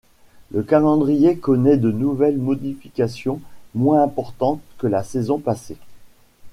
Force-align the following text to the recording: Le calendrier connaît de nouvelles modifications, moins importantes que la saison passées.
Le 0.51 0.63
calendrier 0.63 1.37
connaît 1.37 1.77
de 1.77 1.91
nouvelles 1.91 2.39
modifications, 2.39 3.39
moins 3.75 4.01
importantes 4.01 4.63
que 4.79 4.87
la 4.87 5.03
saison 5.03 5.37
passées. 5.37 5.77